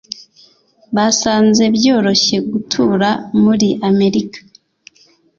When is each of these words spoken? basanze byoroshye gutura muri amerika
basanze 0.95 1.63
byoroshye 1.75 2.37
gutura 2.51 3.09
muri 3.41 3.69
amerika 3.89 4.39